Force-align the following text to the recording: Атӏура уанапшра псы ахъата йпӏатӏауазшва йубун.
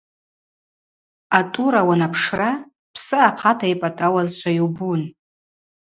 Атӏура 1.37 1.81
уанапшра 1.87 2.51
псы 2.93 3.17
ахъата 3.29 3.67
йпӏатӏауазшва 3.73 4.51
йубун. 4.57 5.01